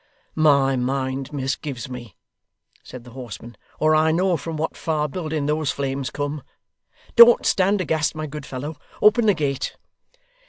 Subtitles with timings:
[0.33, 2.15] 'My mind misgives me,'
[2.81, 6.41] said the horseman, 'or I know from what far building those flames come.
[7.15, 8.77] Don't stand aghast, my good fellow.
[8.99, 9.77] Open the gate!